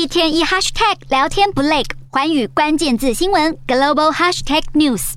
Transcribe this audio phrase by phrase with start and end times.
[0.00, 5.12] 一天一 hashtag 聊天不累，寰宇关键字新闻 global hashtag news。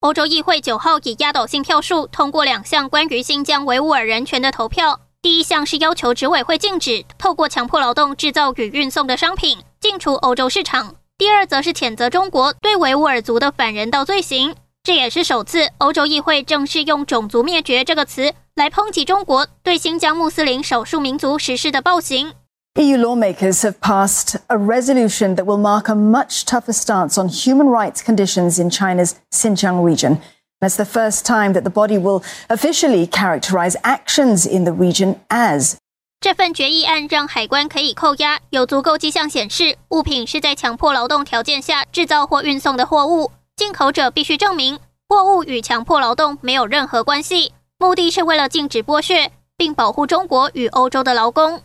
[0.00, 5.00] 欧洲议会九号以压倒性票数通过两项关于新疆维吾尔人权的投票。
[5.22, 10.96] 第一项是要求执委会禁止透过强迫劳动制造与运送的商品进出欧洲市场。
[11.16, 14.54] 第二则是谴责中国对维吾尔族的反人道罪行。
[14.82, 22.32] 这也是首次欧洲议会正式用“种族灭绝”这个词来抨击中国对新疆穆斯林少数民族实施的暴行。
[22.76, 28.02] EU lawmakers have passed a resolution that will mark a much tougher stance on human rights
[28.02, 30.16] conditions in China's Xinjiang region.
[30.58, 35.74] That's the first time that the body will officially characterize actions in the region as.
[36.20, 51.61] 这份决议案让海关可以扣押有足够迹象显示物品是在强迫劳动条件下制造或运送的货物，进口者必须证明货物与强迫劳动没有任何关系，目的是为了禁止剥削并保护中国与欧洲的劳工。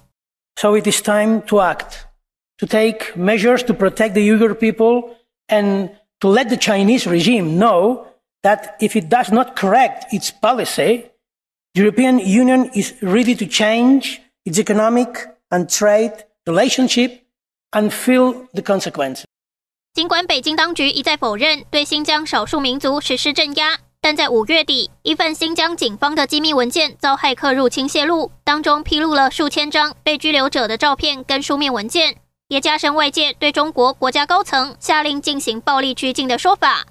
[0.56, 2.04] So it is time to act,
[2.58, 5.16] to take measures to protect the Uyghur people
[5.48, 8.06] and to let the Chinese regime know
[8.42, 11.10] that if it does not correct its policy,
[11.74, 16.12] the European Union is ready to change its economic and trade
[16.46, 17.20] relationship
[17.72, 19.24] and feel the consequences.
[19.92, 23.78] 尽管北京当局一再否认对新疆少数民族实施镇压。
[24.03, 32.15] 但在五月底，一份新疆警方的机密文件遭骇客入侵泄露，当中披露了数千张被拘留者的照片跟书面文件，
[32.47, 36.87] 也加深外界对中国国家高层下令进行暴力拘禁的说法。